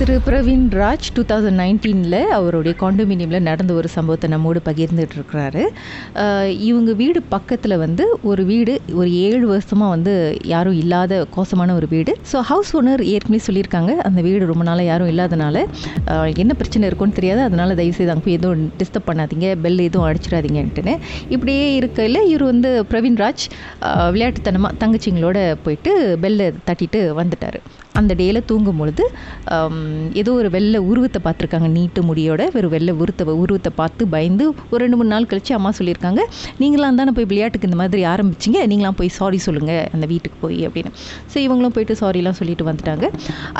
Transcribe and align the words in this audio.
திரு 0.00 0.14
Praveen 0.26 0.62
Raj 0.80 1.06
two 1.16 1.22
thousand 1.30 1.58
நைன்டீனில் 1.60 2.16
அவருடைய 2.36 2.72
காண்டோமினியமில் 2.82 3.46
நடந்த 3.48 3.72
ஒரு 3.78 3.88
சம்பவத்தை 3.94 4.28
நம்மோடு 4.34 4.60
பகிர்ந்துட்டு 4.68 5.16
இருக்கிறாரு. 5.18 5.62
இவங்க 6.68 6.90
வீடு 7.00 7.20
பக்கத்தில் 7.34 7.74
வந்து 7.82 8.04
ஒரு 8.30 8.42
வீடு 8.50 8.74
ஒரு 9.00 9.10
ஏழு 9.26 9.42
வருஷமாக 9.50 9.94
வந்து 9.94 10.14
யாரும் 10.52 10.78
இல்லாத 10.82 11.18
கோசமான 11.34 11.74
ஒரு 11.80 11.88
வீடு. 11.94 12.12
ஸோ 12.30 12.40
ஹவுஸ் 12.50 12.70
ஓனர் 12.80 13.02
ஏற்கனவே 13.14 13.40
சொல்லியிருக்காங்க 13.48 13.94
அந்த 14.10 14.22
வீடு 14.28 14.50
ரொம்ப 14.52 14.66
நாளாக 14.68 14.86
யாரும் 14.90 15.10
இல்லாதனால 15.12 15.64
என்ன 16.44 16.56
பிரச்சனை 16.60 16.88
இருக்கும்னு 16.90 17.18
தெரியாது. 17.18 17.42
அதனால் 17.48 17.76
தயவுசெய்து 17.82 18.14
அங்கே 18.14 18.26
போய் 18.28 18.38
எதுவும் 18.38 18.64
டிஸ்டர்ப் 18.80 19.08
பண்ணாதீங்க 19.10 19.50
பெல் 19.66 19.84
எதுவும் 19.88 20.08
அடிச்சிடாதீங்கன்ட்டுன்னு. 20.10 20.96
இப்படியே 21.34 21.66
இருக்கையில் 21.80 22.22
இவர் 22.32 22.46
வந்து 22.52 22.72
பிரவீன் 22.92 23.20
ராஜ் 23.24 23.46
விளையாட்டுத்தனமாக 24.16 24.80
தங்கச்சிங்களோட 24.84 25.38
போயிட்டு 25.66 25.92
பெல்லை 26.24 26.48
தட்டிட்டு 26.70 27.02
வந்துட்டார். 27.20 27.60
அந்த 28.00 28.12
டேயில் 28.20 28.40
தூங்கும் 28.50 28.80
பொழுது 28.80 29.04
ஏதோ 30.20 30.30
ஒரு 30.40 30.48
வெள்ளை 30.56 30.80
உருவத்தை 30.90 31.20
பார்த்துருக்காங்க. 31.26 31.68
நீட்டு 31.76 32.00
முடியோட 32.10 32.42
ஒரு 32.60 32.68
வெள்ளை 32.74 32.92
உருவத்தை 33.00 33.26
உருவத்தை 33.44 33.72
பார்த்து 33.80 34.02
பயந்து 34.14 34.44
ஒரு 34.72 34.80
ரெண்டு 34.84 34.98
மூணு 35.00 35.10
நாள் 35.14 35.28
கழிச்சு 35.32 35.52
அம்மா 35.58 35.72
சொல்லியிருக்காங்க 35.78 36.22
நீங்களாம் 36.62 37.00
தானே 37.00 37.14
போய் 37.18 37.28
விளையாட்டுக்கு 37.32 37.68
இந்த 37.70 37.78
மாதிரி 37.82 38.04
ஆரம்பிச்சிங்க 38.12 38.60
நீங்களாம் 38.72 38.98
போய் 39.00 39.12
சாரி 39.18 39.40
சொல்லுங்கள் 39.46 39.84
அந்த 39.94 40.06
வீட்டுக்கு 40.12 40.38
போய் 40.44 40.60
அப்படின்னு. 40.68 40.92
ஸோ 41.32 41.36
இவங்களும் 41.46 41.74
போயிட்டு 41.76 41.96
சாரிலாம் 42.02 42.38
சொல்லிட்டு 42.40 42.68
வந்துட்டாங்க. 42.70 43.06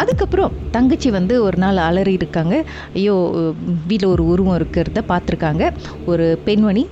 அதுக்கப்புறம் 0.02 0.54
தங்கச்சி 0.76 1.10
வந்து 1.18 1.36
ஒரு 1.48 1.58
நாள் 1.64 1.84
அலறி 1.88 2.14
இருக்காங்க 2.20 2.54
ஐயோ 3.00 3.16
வீட்டில் 3.90 4.12
ஒரு 4.14 4.24
உருவம் 4.32 4.58
இருக்கிறத 4.60 5.02
பார்த்துருக்காங்க. 5.12 5.64
ஒரு 6.12 6.26
பெண்மணி 6.48 6.84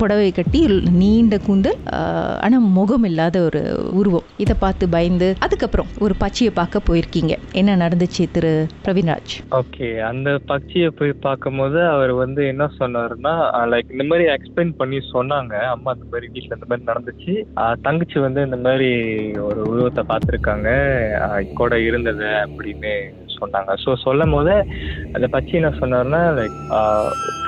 புடவை 0.00 0.30
கட்டி 0.38 0.60
நீண்ட 1.00 1.36
கூந்தல் 1.46 1.78
ஆனால் 2.44 2.66
முகம் 2.78 3.06
இல்லாத 3.10 3.36
ஒரு 3.48 3.62
உருவம். 4.00 4.26
இதை 4.44 4.54
பார்த்து 4.64 4.84
பயந்து 4.94 5.28
அதுக்கப்புறம் 5.46 5.90
ஒரு 6.04 6.14
பச்சையை 6.22 6.52
பார்க்க 6.60 6.86
போயிருக்கீங்க. 6.88 7.34
என்ன 7.60 7.76
நடந்துச்சு 7.82 8.24
திரு. 8.36 8.54
பிரவீன்ராஜ்? 8.86 9.34
ஓகே 9.60 9.88
அந்த 10.10 10.30
பட்சியை 10.50 10.90
போய் 10.98 11.12
பார்க்கும்போது 11.26 11.80
அவர் 11.94 12.12
வந்து 12.22 12.42
என்ன 12.52 12.64
சொன்னாருன்னா 12.80 13.34
லைக் 13.72 13.94
இந்த 13.96 14.06
மாதிரி 14.10 14.26
எக்ஸ்பிளைன் 14.34 14.72
பண்ணி 14.80 15.00
சொன்னாங்க. 15.14 15.54
அம்மா 15.74 15.92
இந்த 15.96 16.08
மாதிரி 16.12 16.32
வீட்டில் 16.32 16.56
இந்த 16.58 16.68
மாதிரி 16.70 16.88
நடந்துச்சு. 16.90 17.34
தங்கச்சி 17.86 18.18
வந்து 18.26 18.40
இந்த 18.48 18.58
மாதிரி 18.66 18.90
ஒரு 19.48 19.60
உருவத்தை 19.72 20.04
பார்த்துருக்காங்க. 20.12 20.68
கூட 21.60 21.74
இருந்தது 21.88 22.28
அப்படின்னு 22.44 22.94
சொன்னாங்க. 23.40 23.72
ஸோ 23.84 23.92
சொல்லும் 24.04 24.34
போது 24.36 24.54
அந்த 25.16 25.26
பற்றி 25.36 25.52
என்ன 25.60 25.72
சொன்னார்னா 25.80 26.22
லைக் 26.38 26.60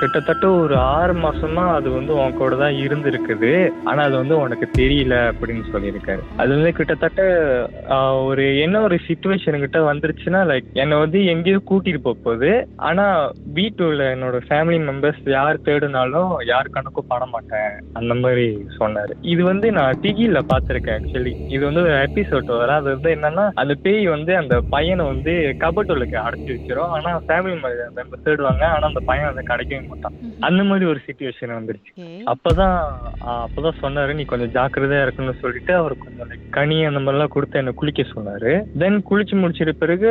கிட்டத்தட்ட 0.01 0.45
ஒரு 0.63 0.75
ஆறு 0.97 1.13
மாசமா 1.23 1.63
அது 1.77 1.87
வந்து 1.95 2.11
உன் 2.21 2.37
கூட 2.41 2.55
தான் 2.61 2.77
இருந்திருக்குது. 2.83 3.49
ஆனா 3.89 4.01
அது 4.07 4.15
வந்து 4.21 4.35
உனக்கு 4.43 4.65
தெரியல 4.79 5.15
அப்படின்னு 5.31 5.63
சொல்லியிருக்காரு. 5.73 6.21
அது 6.41 6.51
வந்து 6.57 6.71
கிட்டத்தட்ட 6.77 7.21
ஒரு 8.29 8.45
என்ன 8.65 8.81
ஒரு 8.87 8.97
சுச்சுவேஷன் 9.07 9.63
கிட்ட 9.63 9.79
வந்துருச்சுன்னா 9.89 10.41
லைக் 10.51 10.69
என்னை 10.83 10.97
வந்து 11.03 11.21
எங்கேயோ 11.33 11.59
கூட்டிட்டு 11.71 12.01
போக 12.05 12.17
போகுது. 12.27 12.51
ஆனா 12.89 13.05
வீட்டுல 13.57 14.07
என்னோட 14.15 14.39
ஃபேமிலி 14.47 14.79
மெம்பர்ஸ் 14.89 15.23
யார் 15.37 15.63
தேடுனாலும் 15.67 16.31
யார் 16.51 16.73
கணக்கும் 16.77 17.09
பண்ண 17.11 17.27
மாட்டேன். 17.33 17.73
அந்த 18.01 18.13
மாதிரி 18.21 18.47
சொன்னாரு. 18.79 19.13
இது 19.33 19.41
வந்து 19.51 19.67
நான் 19.79 19.99
டிகில 20.05 20.41
பார்த்துருக்கேன் 20.53 20.97
ஆக்சுவலி 20.99 21.33
இது 21.55 21.61
வந்து 21.69 21.83
ஒரு 21.85 21.93
எபிசோட் 22.07 22.55
வர 22.61 22.73
அது 22.79 22.89
வந்து 22.95 23.11
என்னன்னா 23.17 23.45
அந்த 23.63 23.73
பேய் 23.85 24.07
வந்து 24.15 24.31
அந்த 24.41 24.55
பையனை 24.75 25.05
வந்து 25.13 25.35
கபட்டுலுக்கு 25.79 26.17
அடைச்சி 26.23 26.49
வச்சிரும். 26.53 26.91
ஆனா 26.95 27.09
ஃபேமிலி 27.27 27.55
மெம்பர் 27.97 28.23
தேடுவாங்க 28.25 28.63
ஆனா 28.75 28.85
அந்த 28.91 29.01
பையன் 29.09 29.29
வந்து 29.29 29.43
கிடைக்கவே 29.51 29.81
மாட்டான். 29.91 30.15
அந்த 30.47 30.61
மாதிரி 30.69 30.85
ஒரு 30.91 30.99
சுச்சுவேஷன் 31.05 31.57
வந்துருச்சு. 31.57 31.91
அப்பதான் 32.33 32.77
அப்பதான் 33.45 33.79
சொன்னாரு 33.83 34.17
நீ 34.19 34.23
கொஞ்சம் 34.31 34.53
ஜாக்கிரதையா 34.57 35.03
இருக்கணும்னு 35.05 35.41
சொல்லிட்டு 35.43 35.73
அவர் 35.81 35.95
கொஞ்சம் 36.05 36.33
கனி 36.57 36.77
அந்த 36.89 37.01
மாதிரிலாம் 37.03 37.33
கொடுத்து 37.35 37.61
என்ன 37.61 37.73
குளிக்க 37.81 38.05
சொன்னாரு. 38.15 38.53
தென் 38.83 38.99
குளிச்சு 39.09 39.35
முடிச்சிட்ட 39.41 39.75
பிறகு 39.83 40.09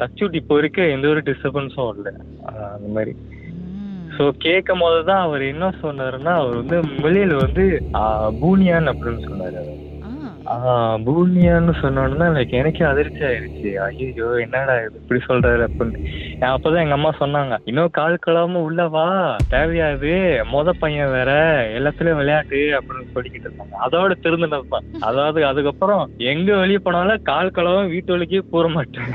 டச்சூட்டி 0.00 0.40
இப்போ 0.42 0.58
வரைக்கும் 0.58 0.92
எந்த 0.96 1.08
ஒரு 1.14 1.22
டிஸ்டர்பன்ஸும் 1.30 1.92
இல்லை. 1.96 2.12
அந்த 2.74 2.90
மாதிரி. 2.96 3.14
ஸோ 4.16 4.24
கேட்கும் 4.46 4.82
போது 4.84 4.98
தான் 5.08 5.24
அவர் 5.26 5.42
என்ன 5.52 5.68
சொன்னாருன்னா 5.84 6.32
அவர் 6.42 6.60
வந்து 6.60 6.76
மொழியில 7.04 7.38
வந்து 7.44 7.64
பூனியான் 8.42 8.92
அப்படின்னு 8.92 9.22
சொன்னாரு 9.30 9.56
அவர். 9.62 9.80
ஆஹ் 10.50 10.96
பூனியான்னு 11.04 11.72
சொன்னோன்னா 11.82 12.26
லைக் 12.36 12.48
எனக்கே 12.48 12.84
அதிர்ச்சி 12.84 13.24
ஆயிருச்சு. 13.24 13.70
ஐயோ 13.84 14.26
என்னடா 14.40 14.74
இது? 14.76 15.00
இப்படி 15.00 15.20
சொல்றாரு 15.28 15.66
அப்படின்னு 15.68 15.96
அப்பதான் 16.40 16.82
எங்க 16.82 16.92
அம்மா 16.92 17.10
சொன்னாங்க 17.20 17.56
இன்னும் 17.64 17.88
கால் 17.92 18.18
கலாம 18.26 18.54
உள்ள 18.62 18.88
வா. 18.88 19.36
தேவையா 19.50 19.88
மொத 20.52 20.70
பையன் 20.78 21.10
வேற. 21.10 21.30
எல்லாத்துலயும் 21.78 22.16
விளையாட்டு 22.16 22.56
அப்படின்னு 22.56 23.12
சொல்லிக்கிட்டு 23.14 23.48
இருந்தாங்க. 23.48 23.74
அதோட 23.86 24.12
திருந்தினதுதான். 24.22 24.86
அதாவது 25.00 25.46
அதுக்கப்புறம் 25.46 26.10
எங்க 26.16 26.56
வெளியே 26.56 26.78
போனாலும் 26.82 27.22
கால் 27.22 27.54
கலாவும் 27.54 27.88
வீட்டு 27.88 28.16
வழிக்கே 28.16 28.40
போற 28.50 28.68
மாட்டேன். 28.68 29.10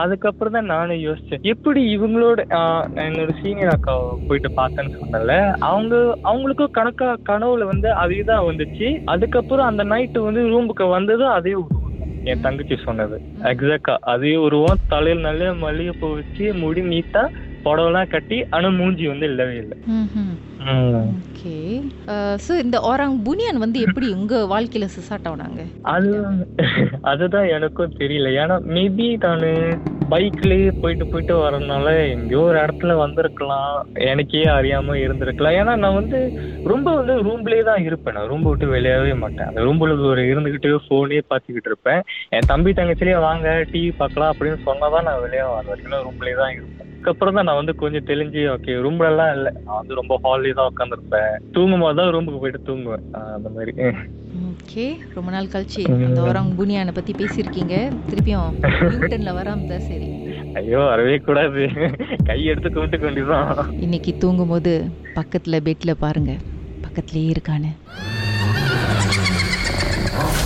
அதுக்கப்புறம் 0.00 0.54
தான் 0.56 0.70
நானும் 0.72 1.02
யோசிச்சேன். 1.04 1.42
எப்படி 1.52 1.80
இவங்களோட 1.96 2.40
என்னோட 3.04 3.30
சீனியர் 3.40 3.74
அக்கா 3.74 3.94
போயிட்டு 4.28 4.50
பார்த்தேன்னு 4.60 4.92
சொன்னல 4.98 5.34
அவங்க 5.70 5.94
அவங்களுக்கும் 6.30 6.76
கணக்கா 6.78 7.08
கனவுல 7.30 7.68
வந்து 7.72 7.90
அதே 8.02 8.20
தான் 8.30 8.46
வந்துச்சு. 8.48 8.88
அதுக்கப்புறம் 9.14 9.68
அந்த 9.70 9.84
நைட்டு 9.92 10.26
வந்து 10.28 10.42
ரூமுக்கு 10.52 10.86
வந்ததும் 10.96 11.34
அதே. 11.38 11.54
என் 12.26 12.44
தங்கச்சி 12.46 12.76
சொன்னது. 12.80 13.16
எக்ஸாக்டா 13.50 13.94
அதே 14.12 14.32
உருவம் 14.46 14.82
தலையில் 14.92 15.26
நல்ல 15.28 15.52
மல்லிகைப்பூ 15.62 16.08
வச்சு 16.16 16.46
முடி 16.62 16.82
நீட்டா 16.90 17.22
புடவெல்லாம் 17.64 18.12
கட்டி 18.12 18.36
ஆனா 18.56 18.68
மூஞ்சி 18.76 19.06
வந்து 19.12 19.26
இல்லவே 19.30 19.56
இல்லை. 19.62 19.76
ஓகே 20.60 21.54
சோ 22.44 22.52
uh, 22.54 22.58
இந்த 22.62 22.76
ஓராங் 22.88 23.14
புனியான் 23.26 23.60
வந்து 23.62 23.78
எப்படி 23.80 24.06
உங்க 24.16 24.40
வாழ்க்கையில 24.52 24.86
சிசாட் 24.94 25.28
ஆனாங்க? 25.30 25.62
அது 25.92 26.10
அதுதான் 27.02 27.48
எனக்கும் 27.56 27.94
தெரியல. 28.00 28.30
ஏன்னா 28.42 28.56
மேபி 28.76 29.06
நான் 29.24 29.46
பைக்லயே 30.12 30.68
போயிட்டு 30.82 31.04
போயிட்டு 31.06 31.34
வரனால 31.44 31.86
எங்கேயோ 32.14 32.42
ஒரு 32.48 32.58
இடத்துல 32.62 32.96
வந்திருக்கலாம். 33.02 33.72
எனக்கே 34.10 34.44
அறியாம 34.56 34.98
இருந்திருக்கலாம். 35.04 35.56
ஏன்னா 35.60 35.74
நான் 35.84 35.98
வந்து 36.00 36.20
ரொம்ப 36.72 36.94
வந்து 36.98 37.16
ரூம்லயே 37.28 37.64
தான் 37.70 37.86
இருப்பேன். 37.88 38.16
நான் 38.18 38.30
ரூம் 38.32 38.46
விட்டு 38.48 38.68
வெளியாகவே 38.76 39.16
மாட்டேன். 39.22 39.48
அந்த 39.50 39.64
ரூம்ல 39.68 39.98
ஒரு 40.12 40.24
இருந்துகிட்டு 40.32 40.72
போனே 40.90 41.22
பார்த்துக்கிட்டு 41.32 41.72
இருப்பேன். 41.72 42.02
என் 42.36 42.50
தம்பி 42.52 42.72
தங்கச்சிலேயே 42.80 43.18
வாங்க 43.28 43.48
டிவி 43.72 43.90
பார்க்கலாம் 44.02 44.34
அப்படின்னு 44.34 44.60
சொன்னாதான் 44.68 45.08
நான் 45.10 45.24
வெளியே 45.26 45.46
வர 45.54 45.66
வரைக்கும் 45.72 46.06
ரூம்லயே 46.08 46.38
தான் 46.42 46.54
இருப்பேன். 46.58 46.86
அதுக்கப்புறம் 47.00 47.36
தான் 47.36 47.46
நான் 47.48 47.58
வந்து 47.58 47.74
கொஞ்சம் 47.82 48.06
தெளிஞ்சு 48.08 48.40
ஓகே 48.54 48.72
ரூம்ல 48.86 49.06
எல்லாம் 49.10 49.30
இல்லை. 49.36 49.50
நான் 49.66 49.78
வந்து 49.78 49.94
ரொம்ப 50.00 50.14
தான் 50.58 50.70
உட்காந்துருப்பேன் 50.72 51.32
தூங்கும் 51.56 51.84
போது 51.84 51.96
தான் 52.00 52.10
ரூமுக்கு 52.14 52.42
போயிட்டு 52.42 52.68
தூங்குவேன். 52.68 53.04
அந்த 53.36 53.48
மாதிரி. 53.56 53.72
ஓகே 54.50 54.84
ரொம்ப 55.14 55.28
நாள் 55.34 55.52
கழிச்சு. 55.54 55.82
அந்த 56.06 56.20
ஓராங் 56.28 56.52
புனியானை 56.58 56.92
பத்தி 56.98 57.12
பேசியிருக்கீங்க. 57.20 57.76
திருப்பியும் 58.10 58.56
நியூட்டன்ல 58.92 59.32
வராம 59.38 59.66
தான் 59.72 59.86
சரி. 59.90 60.08
ஐயோ 60.60 60.80
வரவே 60.92 61.16
கூடாது. 61.28 61.64
கை 62.28 62.38
எடுத்து 62.52 62.70
கும்பிட்டு 62.70 62.98
கொண்டுதான் 62.98 63.50
இன்னைக்கு 63.86 64.14
தூங்கும்போது 64.24 64.72
பக்கத்துல 65.18 65.60
பெட்ல 65.68 65.94
பாருங்க. 66.04 66.32
பக்கத்துலயே 66.84 67.28
இருக்கான்னு. 67.34 67.72